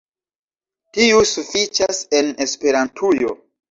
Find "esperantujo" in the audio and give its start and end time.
2.49-3.43